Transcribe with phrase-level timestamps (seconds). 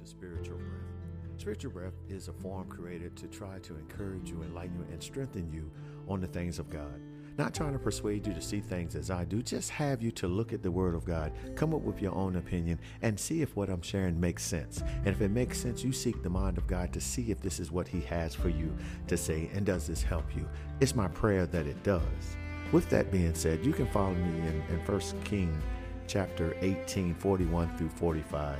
[0.00, 1.38] to Spiritual Breath.
[1.38, 5.50] Spiritual Breath is a forum created to try to encourage you, enlighten you, and strengthen
[5.52, 5.70] you
[6.08, 7.00] on the things of God.
[7.38, 10.28] Not trying to persuade you to see things as I do, just have you to
[10.28, 13.56] look at the Word of God, come up with your own opinion, and see if
[13.56, 14.82] what I'm sharing makes sense.
[14.82, 17.60] And if it makes sense, you seek the mind of God to see if this
[17.60, 18.74] is what He has for you
[19.06, 20.46] to say, and does this help you?
[20.80, 22.36] It's my prayer that it does.
[22.72, 25.60] With that being said, you can follow me in, in 1 King
[26.06, 28.58] chapter 18, 41 through 45.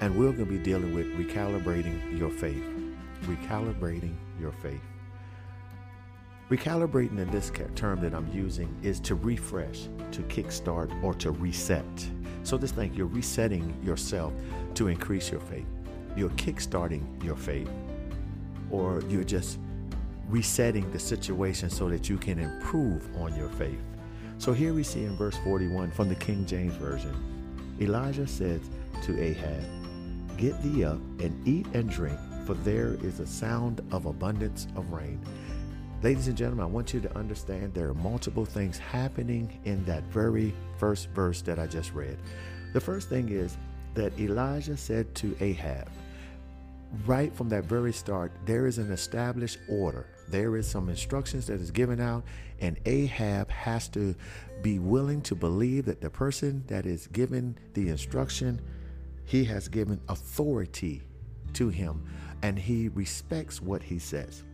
[0.00, 2.62] And we're going to be dealing with recalibrating your faith.
[3.22, 4.80] Recalibrating your faith.
[6.50, 11.84] Recalibrating in this term that I'm using is to refresh, to kickstart, or to reset.
[12.44, 14.32] So this think you're resetting yourself
[14.74, 15.66] to increase your faith.
[16.16, 17.68] You're kickstarting your faith,
[18.70, 19.58] or you're just
[20.28, 23.80] resetting the situation so that you can improve on your faith.
[24.38, 27.14] So here we see in verse 41 from the King James Version
[27.80, 28.60] Elijah said
[29.02, 29.62] to Ahab,
[30.36, 34.92] Get thee up and eat and drink, for there is a sound of abundance of
[34.92, 35.18] rain.
[36.02, 40.02] Ladies and gentlemen, I want you to understand there are multiple things happening in that
[40.04, 42.18] very first verse that I just read.
[42.74, 43.56] The first thing is
[43.94, 45.88] that Elijah said to Ahab,
[47.06, 50.06] right from that very start, there is an established order.
[50.28, 52.24] There is some instructions that is given out,
[52.60, 54.14] and Ahab has to
[54.60, 58.60] be willing to believe that the person that is given the instruction,
[59.26, 61.02] he has given authority
[61.52, 62.02] to him,
[62.42, 64.44] and he respects what he says.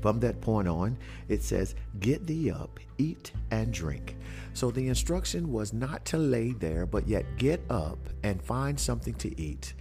[0.00, 0.96] From that point on,
[1.28, 4.16] it says, Get thee up, eat and drink.
[4.52, 9.14] So the instruction was not to lay there, but yet get up and find something
[9.14, 9.74] to eat.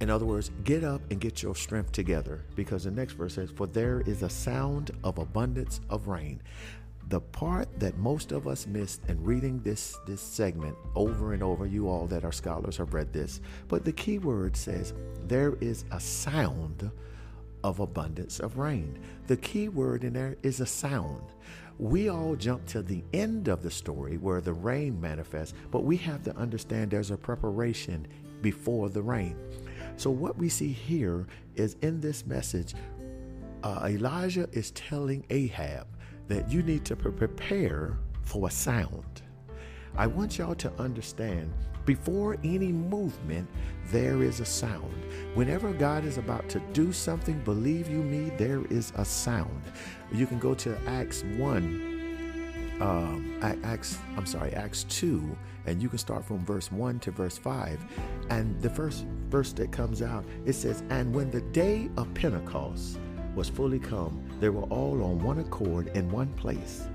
[0.00, 3.50] In other words, get up and get your strength together because the next verse says,
[3.50, 6.42] For there is a sound of abundance of rain.
[7.08, 11.66] The part that most of us missed in reading this, this segment over and over,
[11.66, 14.94] you all that are scholars have read this, but the key word says,
[15.26, 16.90] There is a sound
[17.62, 18.98] of abundance of rain.
[19.26, 21.22] The key word in there is a sound.
[21.78, 25.96] We all jump to the end of the story where the rain manifests, but we
[25.98, 28.06] have to understand there's a preparation
[28.42, 29.36] before the rain.
[29.96, 31.26] So, what we see here
[31.56, 32.74] is in this message,
[33.62, 35.86] uh, Elijah is telling Ahab
[36.28, 39.22] that you need to prepare for a sound.
[39.96, 41.52] I want y'all to understand
[41.84, 43.48] before any movement,
[43.90, 44.94] there is a sound.
[45.34, 49.62] Whenever God is about to do something, believe you me, there is a sound.
[50.10, 55.36] You can go to Acts 1, um, Acts, I'm sorry, Acts 2,
[55.66, 57.78] and you can start from verse 1 to verse 5.
[58.30, 62.98] And the first verse that comes out, it says, And when the day of Pentecost
[63.34, 66.86] was fully come, they were all on one accord in one place.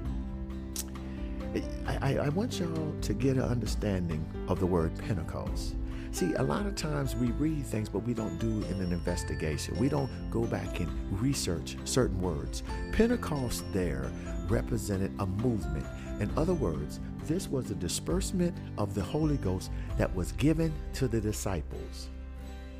[1.88, 5.76] I, I, want y'all to get an understanding of the word Pentecost.
[6.12, 9.78] See, a lot of times we read things, but we don't do in an investigation.
[9.78, 10.90] We don't go back and
[11.20, 12.62] research certain words.
[12.92, 14.12] Pentecost there
[14.48, 15.86] represented a movement.
[16.20, 21.08] In other words, this was a disbursement of the Holy Ghost that was given to
[21.08, 22.10] the disciples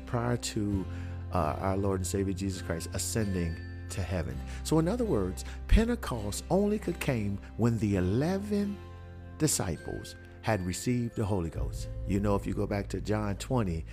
[0.06, 0.84] prior to
[1.32, 3.56] uh, our Lord and Savior Jesus Christ ascending
[3.90, 4.38] to heaven.
[4.62, 8.76] So, in other words, Pentecost only could came when the 11
[9.38, 11.88] disciples had received the Holy Ghost.
[12.08, 13.84] You know, if you go back to John 20,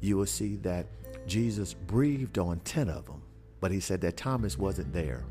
[0.00, 0.86] you will see that
[1.26, 3.22] Jesus breathed on 10 of them,
[3.60, 5.24] but he said that Thomas wasn't there.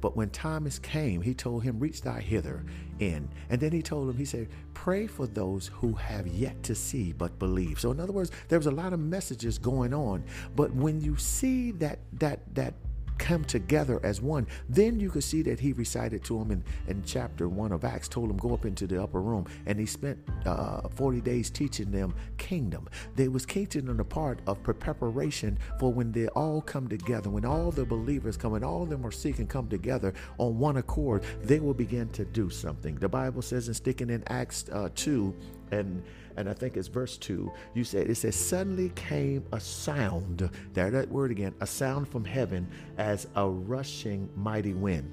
[0.00, 2.64] But when Thomas came, he told him, Reach thy hither
[2.98, 3.28] in.
[3.50, 7.12] And then he told him, He said, Pray for those who have yet to see
[7.12, 7.80] but believe.
[7.80, 10.24] So, in other words, there was a lot of messages going on.
[10.54, 12.74] But when you see that that that
[13.18, 14.46] come together as one.
[14.68, 18.08] Then you could see that he recited to him in, in chapter one of Acts,
[18.08, 21.90] told him go up into the upper room, and he spent uh, 40 days teaching
[21.90, 22.88] them kingdom.
[23.14, 27.44] They was teaching them the part of preparation for when they all come together, when
[27.44, 31.24] all the believers come and all of them are seeking come together on one accord,
[31.42, 32.94] they will begin to do something.
[32.96, 35.34] The Bible says in sticking in Acts uh, 2
[35.72, 36.02] and
[36.36, 40.90] and I think it's verse 2, you said, it says, Suddenly came a sound, there
[40.90, 42.68] that word again, a sound from heaven
[42.98, 45.10] as a rushing mighty wind.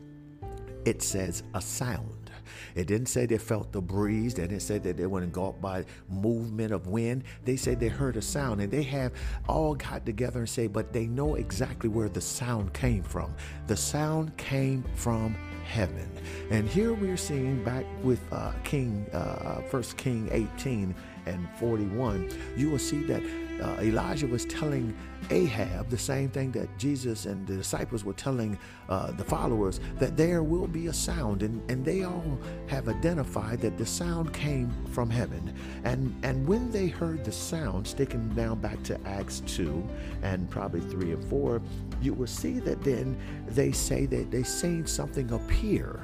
[0.85, 2.23] It says a sound.
[2.75, 4.33] It didn't say they felt the breeze.
[4.33, 7.23] They didn't say that they were engulfed by movement of wind.
[7.45, 9.13] They said they heard a sound, and they have
[9.47, 13.33] all got together and say, but they know exactly where the sound came from.
[13.67, 16.09] The sound came from heaven.
[16.51, 20.93] And here we're seeing back with uh, King, uh, First King 18
[21.25, 23.23] and 41, you will see that
[23.61, 24.95] uh, Elijah was telling
[25.29, 28.57] Ahab the same thing that Jesus and the disciples were telling
[28.89, 32.37] uh, the followers that there will be a sound, and, and they all
[32.67, 35.55] have identified that the sound came from heaven.
[35.83, 39.87] And and when they heard the sound, sticking down back to Acts 2
[40.23, 41.61] and probably 3 and 4,
[42.01, 43.17] you will see that then
[43.47, 46.01] they say that they seen something appear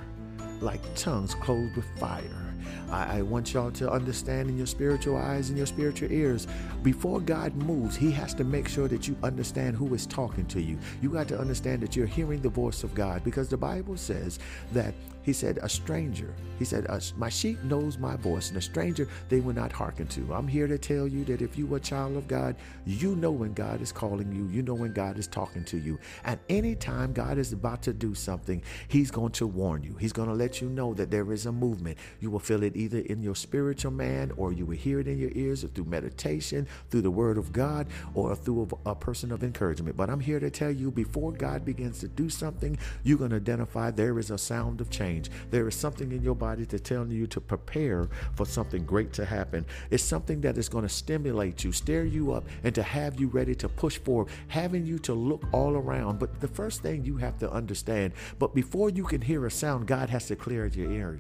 [0.62, 2.49] like tongues clothed with fire
[2.90, 6.48] I, I want y'all to understand in your spiritual eyes and your spiritual ears,
[6.84, 10.62] before God moves, He has to make sure that you understand who is talking to
[10.62, 10.78] you.
[11.02, 14.40] You got to understand that you're hearing the voice of God because the Bible says
[14.74, 16.34] that he said, A stranger.
[16.58, 16.88] He said,
[17.18, 20.34] My sheep knows my voice, and a stranger they will not hearken to.
[20.34, 22.56] I'm here to tell you that if you are a child of God,
[22.86, 26.00] you know when God is calling you, you know when God is talking to you.
[26.26, 29.96] And anytime God is about to do something, He's going to warn you.
[30.00, 31.98] He's going to let you know that there is a movement.
[32.20, 35.18] You will feel it either in your spiritual man, or you will hear it in
[35.18, 39.32] your ears, or through meditation, through the Word of God, or through a, a person
[39.32, 39.96] of encouragement.
[39.96, 43.38] But I'm here to tell you before God begins to do something, you're going to
[43.38, 45.30] identify there is a sound of change change.
[45.52, 49.26] There is something in your body to telling you to prepare for something great to
[49.26, 49.66] happen.
[49.90, 53.28] It's something that is going to stimulate you, stir you up, and to have you
[53.28, 56.20] ready to push forward, having you to look all around.
[56.20, 59.88] But the first thing you have to understand, but before you can hear a sound,
[59.88, 61.20] God has to clear your ear.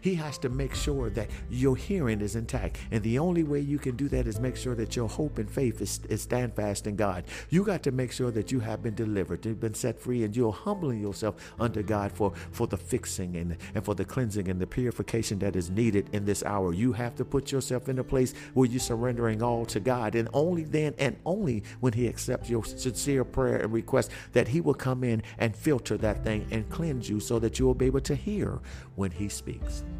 [0.00, 2.78] He has to make sure that your hearing is intact.
[2.90, 5.50] And the only way you can do that is make sure that your hope and
[5.50, 7.24] faith is, is stand fast in God.
[7.50, 10.36] You got to make sure that you have been delivered, you've been set free, and
[10.36, 14.60] you're humbling yourself under God for, for the fixing and, and for the cleansing and
[14.60, 16.72] the purification that is needed in this hour.
[16.72, 20.14] You have to put yourself in a place where you're surrendering all to God.
[20.14, 24.60] And only then and only when He accepts your sincere prayer and request that He
[24.60, 27.86] will come in and filter that thing and cleanse you so that you will be
[27.86, 28.60] able to hear
[28.96, 29.97] when He speaks next.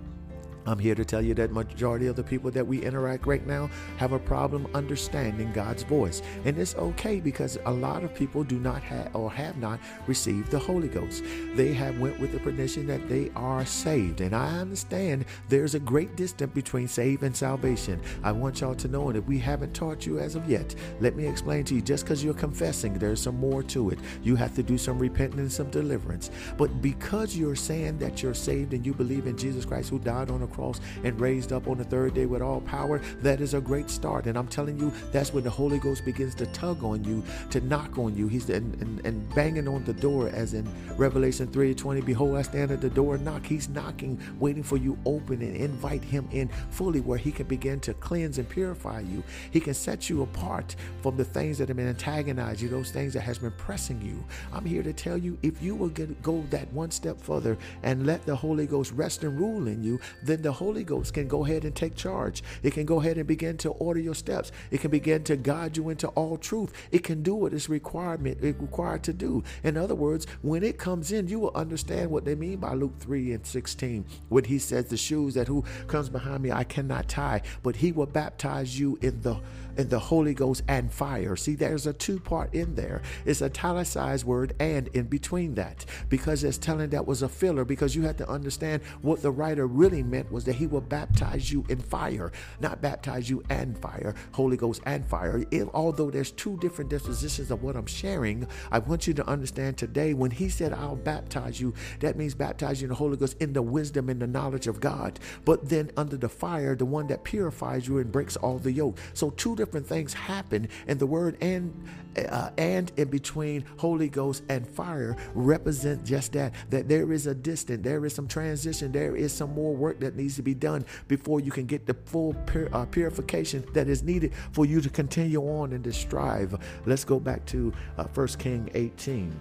[0.66, 3.70] I'm here to tell you that majority of the people that we interact right now
[3.96, 6.20] have a problem understanding God's voice.
[6.44, 10.50] And it's okay because a lot of people do not have or have not received
[10.50, 11.22] the Holy Ghost.
[11.54, 14.20] They have went with the prediction that they are saved.
[14.20, 18.00] And I understand there's a great distance between save and salvation.
[18.22, 21.16] I want y'all to know and if we haven't taught you as of yet, let
[21.16, 23.98] me explain to you just because you're confessing, there's some more to it.
[24.22, 26.30] You have to do some repentance, some deliverance.
[26.56, 30.30] But because you're saying that you're saved and you believe in Jesus Christ who died
[30.30, 30.57] on cross
[31.04, 34.26] and raised up on the third day with all power, that is a great start.
[34.26, 37.60] And I'm telling you, that's when the Holy Ghost begins to tug on you, to
[37.60, 38.28] knock on you.
[38.28, 42.00] He's and, and, and banging on the door, as in Revelation 3 20.
[42.02, 43.44] Behold, I stand at the door and knock.
[43.44, 47.80] He's knocking, waiting for you open and invite him in fully where he can begin
[47.80, 49.22] to cleanse and purify you.
[49.50, 53.12] He can set you apart from the things that have been antagonizing you, those things
[53.14, 54.24] that has been pressing you.
[54.52, 58.06] I'm here to tell you if you will get, go that one step further and
[58.06, 61.28] let the Holy Ghost rest and rule in you, then the the Holy Ghost can
[61.28, 62.42] go ahead and take charge.
[62.62, 64.50] It can go ahead and begin to order your steps.
[64.70, 66.72] It can begin to guide you into all truth.
[66.90, 69.44] It can do what it's requirement it required to do.
[69.62, 72.98] In other words, when it comes in, you will understand what they mean by Luke
[72.98, 74.06] 3 and 16.
[74.30, 77.92] When he says, The shoes that who comes behind me I cannot tie, but he
[77.92, 79.38] will baptize you in the
[79.76, 81.36] in the Holy Ghost and fire.
[81.36, 83.00] See, there's a two part in there.
[83.24, 87.64] It's a italicized word and in between that because it's telling that was a filler
[87.64, 91.50] because you have to understand what the writer really meant was that he will baptize
[91.50, 95.44] you in fire, not baptize you and fire, Holy Ghost and fire.
[95.50, 99.78] It, although there's two different dispositions of what I'm sharing, I want you to understand
[99.78, 103.36] today when he said, I'll baptize you, that means baptize you in the Holy Ghost
[103.40, 105.18] in the wisdom and the knowledge of God.
[105.44, 108.98] But then under the fire, the one that purifies you and breaks all the yoke.
[109.14, 111.72] So two different different things happen, and the word and
[112.16, 116.52] uh, and in between Holy Ghost and fire represent just that.
[116.70, 120.16] That there is a distance, there is some transition, there is some more work that
[120.18, 124.02] needs to be done before you can get the full pur- uh, purification that is
[124.02, 126.54] needed for you to continue on in this strive.
[126.84, 129.34] Let's go back to uh, 1 King 18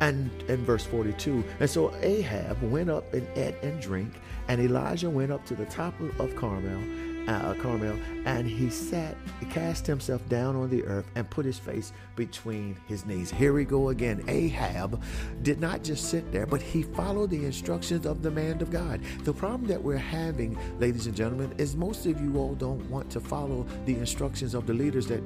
[0.00, 4.12] and in verse 42 and so ahab went up and ate and drank
[4.48, 9.16] and elijah went up to the top of carmel uh, Carmel, and he sat,
[9.50, 13.30] cast himself down on the earth and put his face between his knees.
[13.30, 14.24] Here we go again.
[14.28, 15.02] Ahab
[15.42, 19.00] did not just sit there, but he followed the instructions of the man of God.
[19.24, 23.10] The problem that we're having, ladies and gentlemen, is most of you all don't want
[23.10, 25.22] to follow the instructions of the leaders that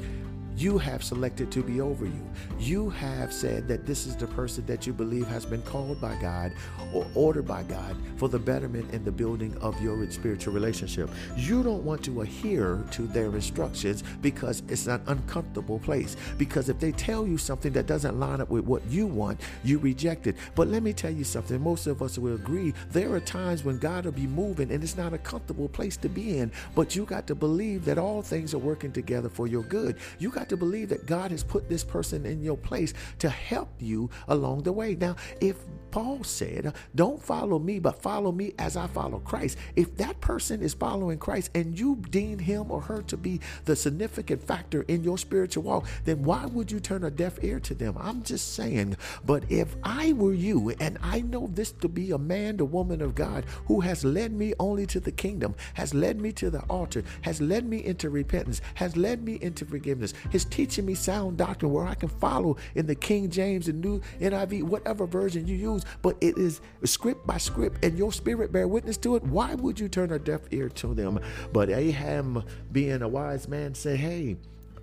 [0.58, 2.30] you have selected to be over you.
[2.58, 6.16] You have said that this is the person that you believe has been called by
[6.20, 6.52] God
[6.92, 11.10] or ordered by God for the betterment and the building of your spiritual relationship.
[11.36, 16.16] You don't want to adhere to their instructions because it's an uncomfortable place.
[16.38, 19.78] Because if they tell you something that doesn't line up with what you want, you
[19.78, 20.34] reject it.
[20.56, 23.78] But let me tell you something, most of us will agree there are times when
[23.78, 27.04] God will be moving and it's not a comfortable place to be in, but you
[27.04, 29.96] got to believe that all things are working together for your good.
[30.18, 33.70] You got to believe that God has put this person in your place to help
[33.78, 34.94] you along the way.
[34.94, 35.56] Now, if
[35.90, 39.58] Paul said, Don't follow me, but follow me as I follow Christ.
[39.76, 43.76] If that person is following Christ and you deem him or her to be the
[43.76, 47.74] significant factor in your spiritual walk, then why would you turn a deaf ear to
[47.74, 47.96] them?
[47.98, 48.96] I'm just saying.
[49.24, 53.00] But if I were you, and I know this to be a man, the woman
[53.00, 56.60] of God, who has led me only to the kingdom, has led me to the
[56.62, 61.36] altar, has led me into repentance, has led me into forgiveness, is teaching me sound
[61.36, 65.56] doctrine where I can follow in the King James and New NIV, whatever version you
[65.56, 69.24] use, but it is script by script, and your spirit bear witness to it.
[69.24, 71.18] Why would you turn a deaf ear to them?
[71.52, 74.36] But Ahab, being a wise man, said, Hey,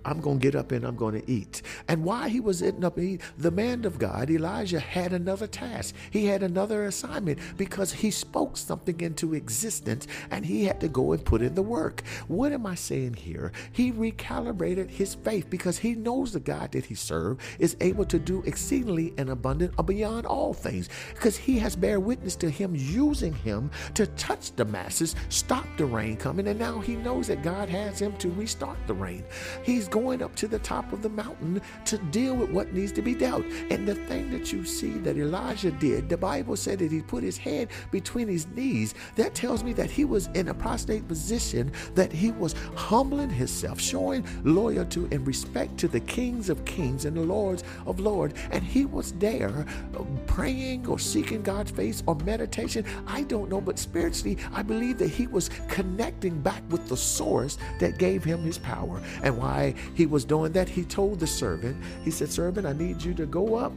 [0.06, 1.62] I'm going to get up and I'm going to eat.
[1.88, 5.94] And while he was eating up eat, the man of God, Elijah, had another task.
[6.10, 11.12] He had another assignment because he spoke something into existence and he had to go
[11.12, 12.02] and put in the work.
[12.28, 13.50] What am I saying here?
[13.72, 18.18] He recalibrated his faith because he knows the God that he served is able to
[18.18, 23.32] do exceedingly and abundant beyond all things because he has bear witness to him using
[23.32, 27.68] him to touch the masses, stop the rain coming, and now he knows that God
[27.68, 29.24] has him to restart the rain.
[29.62, 33.00] He's going up to the top of the mountain to deal with what needs to
[33.00, 33.42] be dealt.
[33.70, 37.24] And the thing that you see that Elijah did, the Bible said that he put
[37.24, 38.94] his head between his knees.
[39.14, 43.80] That tells me that he was in a prostrate position, that he was humbling himself,
[43.80, 48.34] showing loyalty and respect to the kings of kings and the lords of lords.
[48.50, 49.64] And he was there
[49.98, 52.84] uh, praying or seeking God's face or meditation.
[53.06, 57.56] I don't know, but spiritually, I believe that he was connecting back with the source
[57.80, 59.00] that gave him his power.
[59.22, 63.02] And why he was doing that, he told the servant, he said, Servant, I need
[63.02, 63.72] you to go up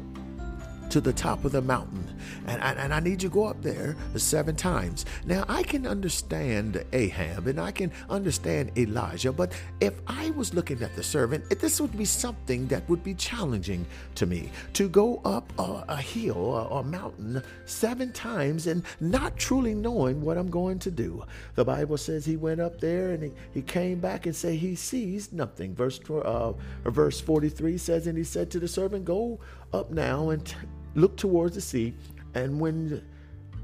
[0.90, 2.04] to the top of the mountain.
[2.48, 5.06] And, and, and, I need you to go up there seven times.
[5.26, 10.82] Now, I can understand Ahab and I can understand Elijah, but if I was looking
[10.82, 15.22] at the servant, this would be something that would be challenging to me to go
[15.26, 20.50] up a, a hill or a mountain seven times and not truly knowing what I'm
[20.50, 21.24] going to do.
[21.56, 24.76] The Bible says he went up there and he, he came back and said he
[24.76, 25.76] sees nothing.
[25.76, 26.54] Verse, uh,
[26.86, 29.40] verse 43 says, And he said to the servant, Go
[29.74, 30.56] up now and t-
[30.96, 31.94] looked towards the sea,
[32.34, 33.02] and when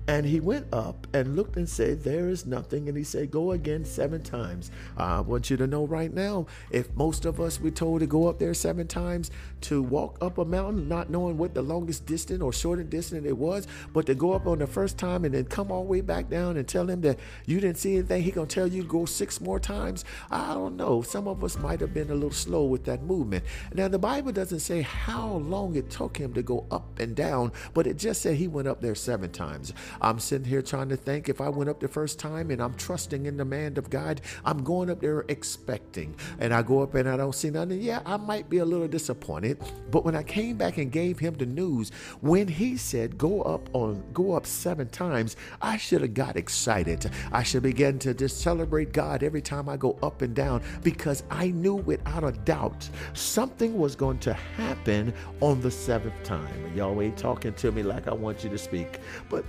[0.08, 2.88] and he went up and looked and said, There is nothing.
[2.88, 4.70] And he said, Go again seven times.
[4.98, 8.08] Uh, I want you to know right now, if most of us were told to
[8.08, 9.32] go up there seven times
[9.62, 13.38] to walk up a mountain, not knowing what the longest distance or shortest distance it
[13.38, 16.02] was, but to go up on the first time and then come all the way
[16.02, 18.88] back down and tell him that you didn't see anything, he gonna tell you to
[18.88, 20.06] go six more times.
[20.30, 21.02] I don't know.
[21.02, 23.44] Some of us might have been a little slow with that movement.
[23.74, 27.52] Now the Bible doesn't say how long it took him to go up and down,
[27.74, 29.74] but it just said he went up there seven times.
[30.02, 32.74] I'm sitting here trying to think if I went up the first time and I'm
[32.76, 36.16] trusting in the man of God, I'm going up there expecting.
[36.40, 37.82] And I go up and I don't see nothing.
[37.82, 39.60] Yeah, I might be a little disappointed.
[39.92, 43.70] But when I came back and gave him the news, when he said go up
[43.74, 47.10] on go up seven times, I should have got excited.
[47.32, 51.24] I should begin to just celebrate God every time I go up and down because
[51.30, 56.76] I knew without a doubt something was going to happen on the seventh time.
[56.76, 59.00] Y'all ain't talking to me like I want you to speak.
[59.30, 59.46] But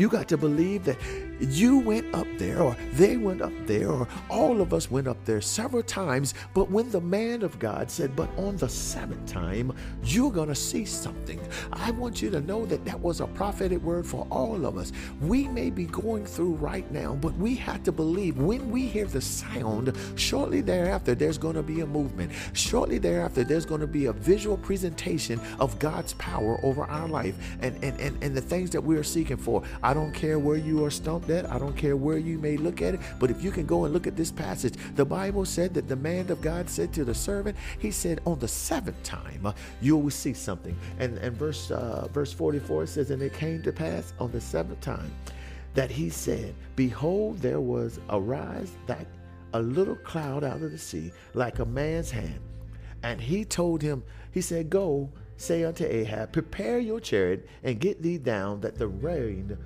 [0.00, 0.96] you got to believe that
[1.40, 5.22] you went up there, or they went up there, or all of us went up
[5.24, 6.34] there several times.
[6.54, 10.54] But when the man of God said, But on the seventh time, you're going to
[10.54, 11.40] see something,
[11.72, 14.92] I want you to know that that was a prophetic word for all of us.
[15.20, 19.06] We may be going through right now, but we have to believe when we hear
[19.06, 22.32] the sound, shortly thereafter, there's going to be a movement.
[22.54, 27.36] Shortly thereafter, there's going to be a visual presentation of God's power over our life
[27.60, 29.62] and, and, and, and the things that we're seeking for.
[29.82, 31.50] I don't care where you are stumped at.
[31.50, 33.00] I don't care where you may look at it.
[33.18, 35.96] But if you can go and look at this passage, the Bible said that the
[35.96, 39.96] man of God said to the servant, he said, on the seventh time, uh, you
[39.96, 40.76] will see something.
[40.98, 44.80] And, and verse, uh, verse 44 says, and it came to pass on the seventh
[44.80, 45.10] time
[45.74, 49.06] that he said, behold, there was arise that
[49.54, 52.40] a little cloud out of the sea like a man's hand.
[53.02, 58.02] And he told him, he said, go, say unto Ahab, prepare your chariot and get
[58.02, 59.56] thee down that the rain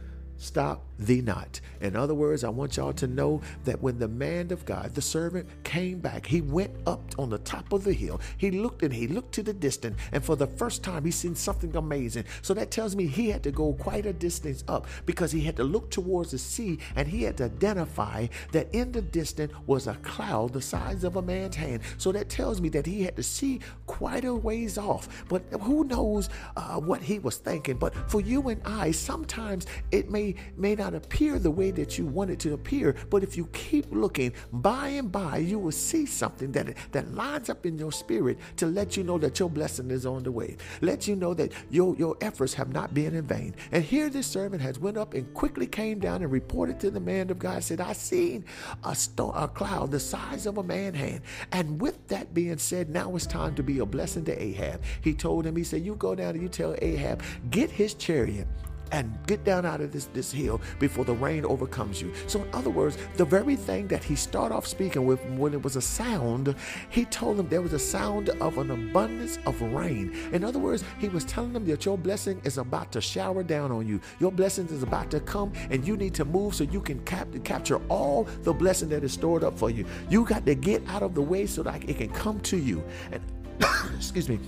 [0.45, 1.61] stop thee not.
[1.81, 5.03] In other words, I want y'all to know that when the man of God, the
[5.03, 8.21] servant, came back, he went up on the top of the hill.
[8.37, 11.35] He looked and he looked to the distance, and for the first time, he seen
[11.35, 12.25] something amazing.
[12.43, 15.57] So that tells me he had to go quite a distance up because he had
[15.57, 19.87] to look towards the sea and he had to identify that in the distance was
[19.87, 21.83] a cloud the size of a man's hand.
[21.99, 25.25] So that tells me that he had to see quite a ways off.
[25.29, 27.77] But who knows uh, what he was thinking?
[27.77, 32.05] But for you and I, sometimes it may may not appear the way that you
[32.05, 32.97] want it to appear.
[33.09, 37.49] But if you keep looking, by and by, you will see something that, that lines
[37.49, 40.57] up in your spirit to let you know that your blessing is on the way.
[40.81, 43.55] Let you know that your, your efforts have not been in vain.
[43.71, 47.01] And here this servant has went up and quickly came down and reported to the
[47.01, 48.45] man of God, said, I seen
[48.83, 51.21] a, storm, a cloud the size of a man hand.
[51.53, 54.83] And with that being said, now it's time to be a blessing to Ahab.
[55.03, 58.49] He told him, he said, you go down and you tell Ahab, get his chariot
[58.95, 62.15] and get down out of this, this hill before the rain overcomes you.
[62.29, 65.61] So, in other words, the very thing that he started off speaking with when it
[65.61, 66.55] was a sound,
[66.91, 70.17] he told them there was a sound of an abundance of rain.
[70.33, 73.73] In other words, he was telling them that your blessing is about to shower down
[73.73, 74.01] on you.
[74.21, 77.27] Your blessing is about to come, and you need to move so you can cap-
[77.43, 79.85] capture all the blessing that is stored up for you.
[80.09, 82.85] You got to get out of the way so that it can come to you.
[83.11, 83.21] And
[83.97, 84.39] excuse me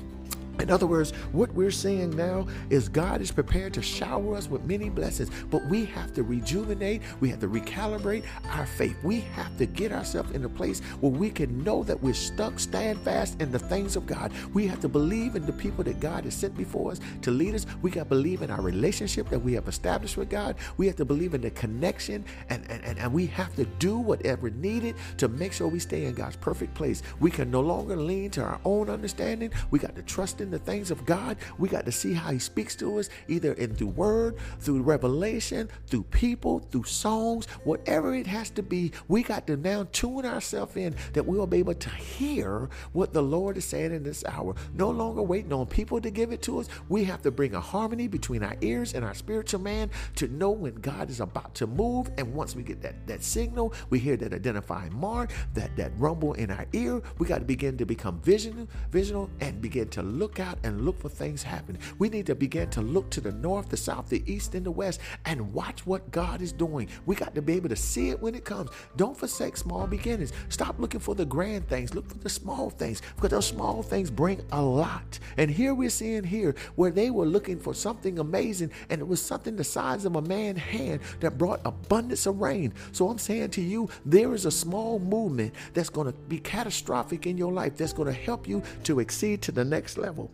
[0.61, 4.65] in other words, what we're seeing now is God is prepared to shower us with
[4.65, 8.97] many blessings, but we have to rejuvenate, we have to recalibrate our faith.
[9.03, 12.59] We have to get ourselves in a place where we can know that we're stuck,
[12.59, 14.33] stand fast in the things of God.
[14.55, 17.55] We have to believe in the people that God has sent before us to lead
[17.55, 17.67] us.
[17.83, 20.57] We got to believe in our relationship that we have established with God.
[20.77, 23.99] We have to believe in the connection, and, and, and, and we have to do
[23.99, 27.03] whatever needed to make sure we stay in God's perfect place.
[27.21, 29.53] We can no longer lean to our own understanding.
[29.71, 32.31] We got to trust in in the things of God, we got to see how
[32.31, 38.15] He speaks to us, either in through word, through revelation, through people, through songs, whatever
[38.15, 38.93] it has to be.
[39.09, 43.12] We got to now tune ourselves in that we will be able to hear what
[43.12, 44.55] the Lord is saying in this hour.
[44.75, 46.69] No longer waiting on people to give it to us.
[46.88, 50.50] We have to bring a harmony between our ears and our spiritual man to know
[50.50, 52.11] when God is about to move.
[52.19, 56.35] And once we get that, that signal, we hear that identifying mark, that, that rumble
[56.35, 60.36] in our ear, we got to begin to become visional, visional and begin to look
[60.37, 61.81] look out and look for things happening.
[61.99, 64.71] We need to begin to look to the north, the south, the east, and the
[64.71, 66.88] west and watch what God is doing.
[67.07, 68.71] We got to be able to see it when it comes.
[68.97, 70.33] Don't forsake small beginnings.
[70.49, 71.95] Stop looking for the grand things.
[71.95, 75.19] Look for the small things because those small things bring a lot.
[75.38, 79.23] And here we're seeing here where they were looking for something amazing and it was
[79.23, 82.75] something the size of a man's hand that brought abundance of rain.
[82.93, 87.27] So I'm saying to you, there is a small movement that's going to be catastrophic
[87.27, 90.26] in your life that's going to help you to exceed to the next level.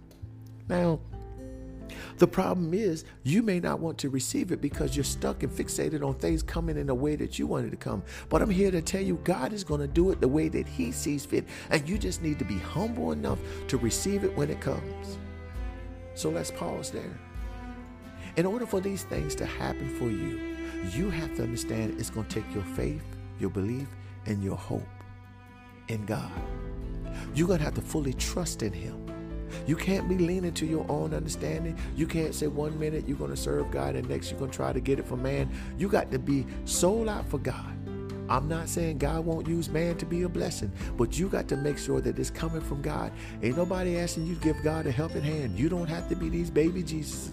[0.73, 1.01] Now,
[2.17, 6.03] the problem is you may not want to receive it because you're stuck and fixated
[6.03, 8.03] on things coming in the way that you wanted to come.
[8.31, 10.67] But I'm here to tell you God is going to do it the way that
[10.67, 14.49] He sees fit, and you just need to be humble enough to receive it when
[14.49, 15.19] it comes.
[16.15, 17.19] So let's pause there.
[18.37, 20.41] In order for these things to happen for you,
[20.97, 23.05] you have to understand it's going to take your faith,
[23.39, 23.89] your belief,
[24.25, 24.89] and your hope
[25.89, 26.33] in God.
[27.35, 29.02] You're going to have to fully trust in Him.
[29.67, 31.79] You can't be leaning to your own understanding.
[31.97, 34.57] You can't say one minute you're going to serve God and next you're going to
[34.57, 35.51] try to get it from man.
[35.79, 37.77] You got to be sold out for God.
[38.29, 41.57] I'm not saying God won't use man to be a blessing, but you got to
[41.57, 43.13] make sure that it's coming from God.
[43.43, 45.59] Ain't nobody asking you to give God a helping hand.
[45.59, 47.31] You don't have to be these baby Jesus.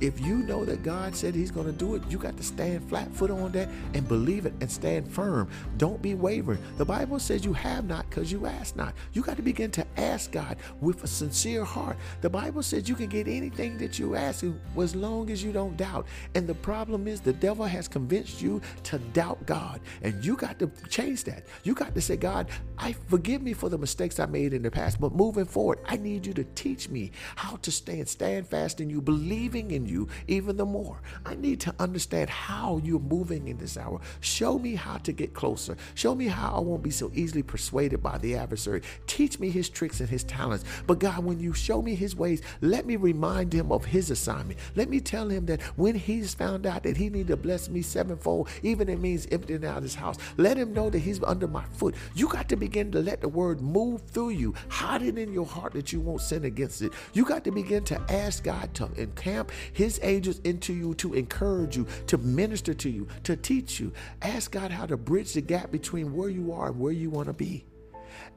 [0.00, 2.88] If you know that God said He's going to do it, you got to stand
[2.88, 5.48] flat foot on that and believe it and stand firm.
[5.78, 6.58] Don't be wavering.
[6.76, 8.94] The Bible says you have not because you ask not.
[9.12, 11.96] You got to begin to ask God with a sincere heart.
[12.20, 14.44] The Bible says you can get anything that you ask
[14.78, 16.06] as long as you don't doubt.
[16.34, 19.80] And the problem is the devil has convinced you to doubt God.
[20.02, 21.46] And you got to change that.
[21.64, 24.70] You got to say, God, I forgive me for the mistakes I made in the
[24.70, 28.80] past, but moving forward, I need you to teach me how to stand, stand fast
[28.80, 31.00] in you, believing in you even the more.
[31.24, 34.00] I need to understand how you're moving in this hour.
[34.20, 35.76] Show me how to get closer.
[35.94, 38.82] Show me how I won't be so easily persuaded by the adversary.
[39.06, 40.64] Teach me his tricks and his talents.
[40.86, 44.58] But God, when you show me his ways, let me remind him of his assignment.
[44.74, 47.82] Let me tell him that when he's found out that he need to bless me
[47.82, 51.64] sevenfold, even it means emptying out his house, let him know that he's under my
[51.64, 51.94] foot.
[52.14, 54.54] You got to begin to let the word move through you.
[54.68, 56.92] Hide it in your heart that you won't sin against it.
[57.12, 61.76] You got to begin to ask God to encamp his angels into you to encourage
[61.76, 63.92] you, to minister to you, to teach you.
[64.20, 67.26] Ask God how to bridge the gap between where you are and where you want
[67.26, 67.64] to be.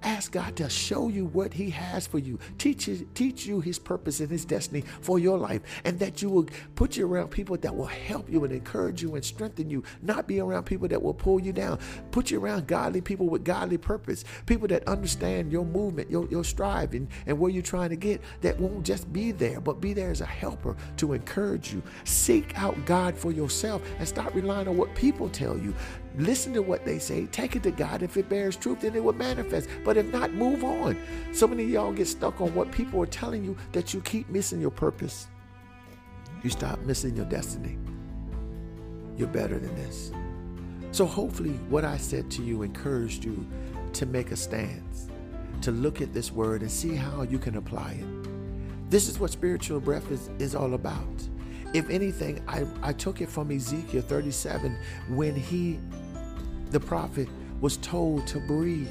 [0.05, 2.37] Ask God to show you what He has for you.
[2.59, 5.61] Teach, teach you His purpose and His destiny for your life.
[5.83, 9.15] And that you will put you around people that will help you and encourage you
[9.15, 9.83] and strengthen you.
[10.03, 11.79] Not be around people that will pull you down.
[12.11, 14.25] Put you around godly people with godly purpose.
[14.45, 18.21] People that understand your movement, your, your striving, and where you're trying to get.
[18.41, 21.81] That won't just be there, but be there as a helper to encourage you.
[22.03, 25.73] Seek out God for yourself and stop relying on what people tell you.
[26.17, 27.25] Listen to what they say.
[27.27, 28.01] Take it to God.
[28.01, 29.69] If it bears truth, then it will manifest.
[29.83, 30.97] But if not, move on.
[31.33, 34.29] So many of y'all get stuck on what people are telling you that you keep
[34.29, 35.27] missing your purpose.
[36.43, 37.77] You stop missing your destiny.
[39.17, 40.11] You're better than this.
[40.91, 43.45] So hopefully, what I said to you encouraged you
[43.93, 45.09] to make a stance,
[45.61, 48.89] to look at this word and see how you can apply it.
[48.89, 51.27] This is what spiritual breath is, is all about.
[51.73, 54.77] If anything, I, I took it from Ezekiel 37
[55.09, 55.79] when he
[56.75, 57.29] the prophet
[57.61, 58.89] was told to breathe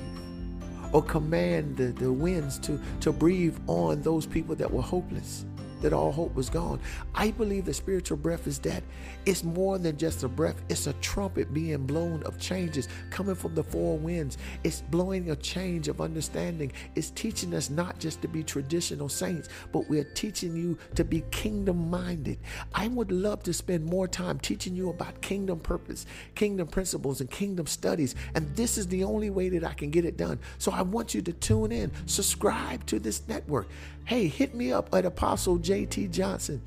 [0.95, 5.45] or command the, the winds to, to breathe on those people that were hopeless
[5.85, 6.81] that all hope was gone.
[7.15, 8.83] I believe the spiritual breath is that
[9.27, 13.55] it's more than just a breath, it's a trumpet being blown of changes coming from
[13.55, 14.39] the four winds.
[14.65, 16.73] It's blowing a change of understanding.
[16.95, 21.23] It's teaching us not just to be traditional saints, but we're teaching you to be
[21.31, 22.39] kingdom minded.
[22.75, 27.31] I would love to spend more time teaching you about kingdom purpose, kingdom principles, and
[27.31, 28.15] kingdom studies.
[28.35, 30.39] And this is the only way that I can get it done.
[30.57, 33.69] So I want you to tune in, subscribe to this network
[34.05, 36.63] hey, hit me up at Apostle JT Johnson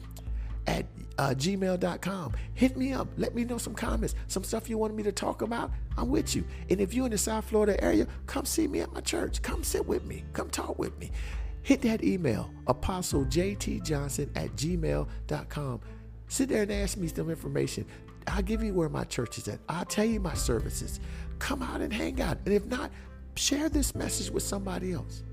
[0.65, 0.85] at
[1.17, 2.33] uh, gmail.com.
[2.53, 3.07] Hit me up.
[3.17, 5.71] Let me know some comments, some stuff you want me to talk about.
[5.97, 6.45] I'm with you.
[6.69, 9.41] And if you're in the South Florida area, come see me at my church.
[9.41, 10.23] Come sit with me.
[10.33, 11.11] Come talk with me.
[11.63, 15.81] Hit that email, Apostle JT Johnson at gmail.com.
[16.29, 17.85] Sit there and ask me some information.
[18.27, 19.59] I'll give you where my church is at.
[19.67, 20.99] I'll tell you my services.
[21.39, 22.37] Come out and hang out.
[22.45, 22.91] And if not,
[23.35, 25.23] share this message with somebody else.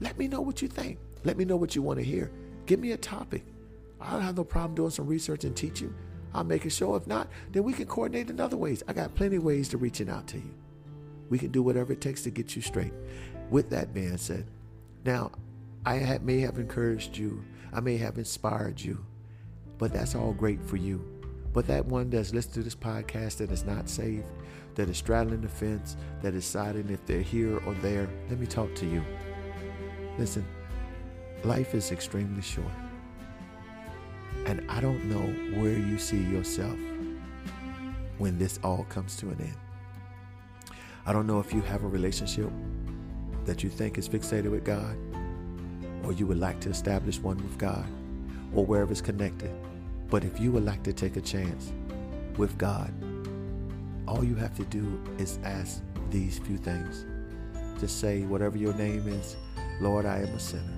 [0.00, 0.98] Let me know what you think.
[1.24, 2.30] Let me know what you want to hear.
[2.66, 3.44] Give me a topic.
[4.00, 5.94] I don't have no problem doing some research and teaching.
[6.34, 6.94] I'll make a show.
[6.94, 8.82] If not, then we can coordinate in other ways.
[8.88, 10.54] I got plenty of ways to reaching out to you.
[11.30, 12.92] We can do whatever it takes to get you straight.
[13.50, 14.46] With that being said,
[15.04, 15.32] now
[15.86, 19.04] I may have encouraged you, I may have inspired you,
[19.78, 21.04] but that's all great for you.
[21.52, 24.26] But that one that's listening to this podcast that is not saved,
[24.74, 28.46] that is straddling the fence, that is deciding if they're here or there, let me
[28.46, 29.04] talk to you.
[30.18, 30.44] Listen,
[31.44, 32.72] Life is extremely short.
[34.46, 36.78] And I don't know where you see yourself
[38.16, 39.56] when this all comes to an end.
[41.04, 42.50] I don't know if you have a relationship
[43.44, 44.96] that you think is fixated with God,
[46.02, 47.84] or you would like to establish one with God,
[48.54, 49.54] or wherever it's connected.
[50.08, 51.74] But if you would like to take a chance
[52.38, 52.90] with God,
[54.08, 57.04] all you have to do is ask these few things.
[57.78, 59.36] Just say, whatever your name is,
[59.78, 60.73] Lord, I am a sinner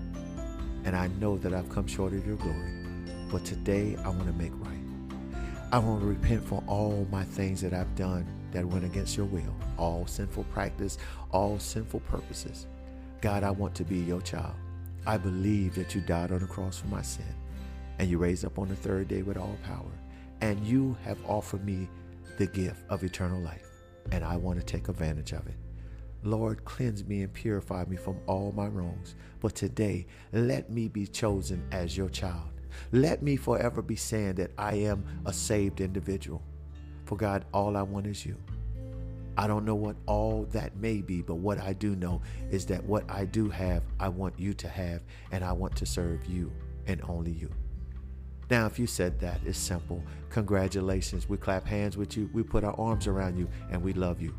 [0.86, 2.72] and I know that I've come short of your glory.
[3.30, 4.72] But today I want to make right.
[5.72, 9.26] I want to repent for all my things that I've done that went against your
[9.26, 10.96] will, all sinful practice,
[11.32, 12.68] all sinful purposes.
[13.20, 14.54] God, I want to be your child.
[15.06, 17.34] I believe that you died on the cross for my sin
[17.98, 19.90] and you raised up on the third day with all power.
[20.40, 21.88] And you have offered me
[22.38, 23.66] the gift of eternal life,
[24.12, 25.56] and I want to take advantage of it.
[26.22, 29.14] Lord, cleanse me and purify me from all my wrongs.
[29.40, 32.50] But today, let me be chosen as your child.
[32.92, 36.42] Let me forever be saying that I am a saved individual.
[37.04, 38.36] For God, all I want is you.
[39.38, 42.82] I don't know what all that may be, but what I do know is that
[42.84, 46.50] what I do have, I want you to have, and I want to serve you
[46.86, 47.50] and only you.
[48.50, 50.02] Now, if you said that, it's simple.
[50.30, 51.28] Congratulations.
[51.28, 54.34] We clap hands with you, we put our arms around you, and we love you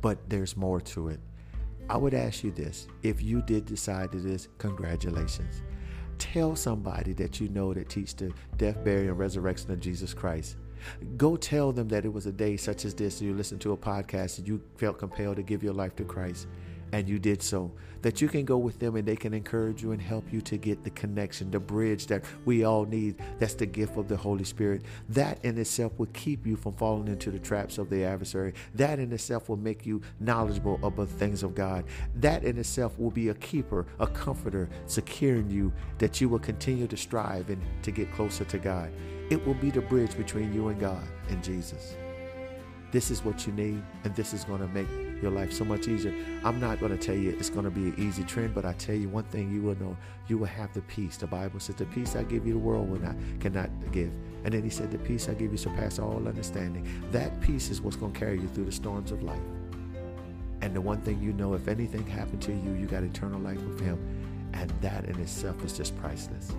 [0.00, 1.20] but there's more to it.
[1.88, 5.62] I would ask you this if you did decide to this, congratulations.
[6.18, 10.56] Tell somebody that you know that teach the death, burial, and resurrection of Jesus Christ.
[11.16, 13.20] Go tell them that it was a day such as this.
[13.20, 16.46] You listened to a podcast and you felt compelled to give your life to Christ
[16.92, 17.72] and you did so,
[18.02, 20.56] that you can go with them and they can encourage you and help you to
[20.56, 23.16] get the connection, the bridge that we all need.
[23.38, 24.82] That's the gift of the Holy Spirit.
[25.08, 28.54] That in itself will keep you from falling into the traps of the adversary.
[28.74, 31.84] That in itself will make you knowledgeable about things of God.
[32.16, 36.86] That in itself will be a keeper, a comforter, securing you that you will continue
[36.86, 38.92] to strive and to get closer to God.
[39.30, 41.96] It will be the bridge between you and God and Jesus.
[42.96, 44.88] This is what you need, and this is going to make
[45.20, 46.14] your life so much easier.
[46.42, 48.72] I'm not going to tell you it's going to be an easy trend, but I
[48.72, 49.94] tell you one thing you will know
[50.28, 51.18] you will have the peace.
[51.18, 54.10] The Bible says, The peace I give you, the world will not cannot give.
[54.44, 56.88] And then he said, The peace I give you surpass all understanding.
[57.12, 59.44] That peace is what's going to carry you through the storms of life.
[60.62, 63.60] And the one thing you know, if anything happened to you, you got eternal life
[63.60, 63.98] with Him.
[64.54, 66.50] And that in itself is just priceless.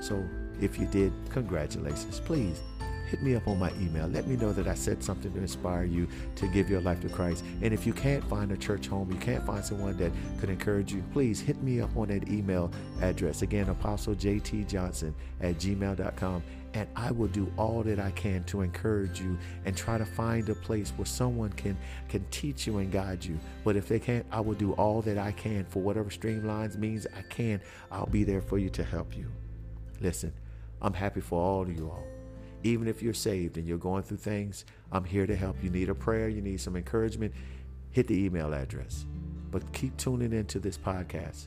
[0.00, 0.24] So
[0.60, 2.20] if you did, congratulations.
[2.20, 2.62] Please
[3.06, 4.06] hit me up on my email.
[4.06, 7.08] Let me know that I said something to inspire you to give your life to
[7.08, 7.44] Christ.
[7.62, 10.92] And if you can't find a church home, you can't find someone that could encourage
[10.92, 13.42] you, please hit me up on that email address.
[13.42, 16.42] Again, apostlejtjohnson at gmail.com.
[16.74, 20.46] And I will do all that I can to encourage you and try to find
[20.50, 21.74] a place where someone can,
[22.10, 23.38] can teach you and guide you.
[23.64, 27.06] But if they can't, I will do all that I can for whatever streamlines means
[27.16, 27.62] I can.
[27.90, 29.30] I'll be there for you to help you.
[30.02, 30.34] Listen,
[30.82, 32.04] I'm happy for all of you all.
[32.62, 35.62] Even if you're saved and you're going through things, I'm here to help.
[35.62, 37.34] You need a prayer, you need some encouragement,
[37.90, 39.06] hit the email address.
[39.50, 41.46] But keep tuning into this podcast.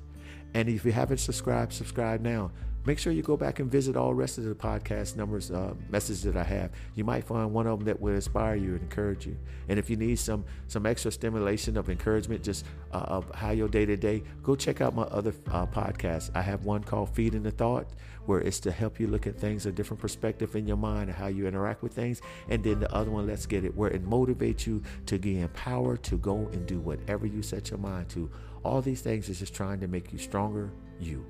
[0.54, 2.52] And if you haven't subscribed, subscribe now.
[2.90, 6.24] Make sure you go back and visit all rest of the podcast numbers, uh, messages
[6.24, 6.72] that I have.
[6.96, 9.38] You might find one of them that will inspire you and encourage you.
[9.68, 13.68] And if you need some some extra stimulation of encouragement, just uh, of how your
[13.68, 16.32] day to day, go check out my other uh, podcasts.
[16.34, 17.86] I have one called Feeding the Thought,
[18.26, 21.16] where it's to help you look at things a different perspective in your mind and
[21.16, 22.24] how you interact with things.
[22.48, 25.96] And then the other one, Let's Get It, where it motivates you to gain power
[25.96, 28.32] to go and do whatever you set your mind to.
[28.64, 31.24] All these things is just trying to make you stronger, you.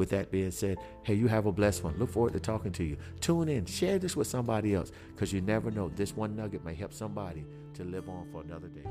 [0.00, 1.98] With that being said, hey, you have a blessed one.
[1.98, 2.96] Look forward to talking to you.
[3.20, 5.90] Tune in, share this with somebody else because you never know.
[5.90, 8.88] This one nugget may help somebody to live on for another day.